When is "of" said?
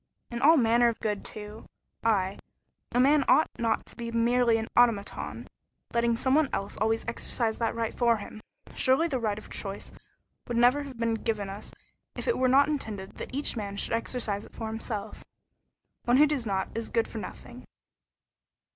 0.87-0.99, 9.37-9.51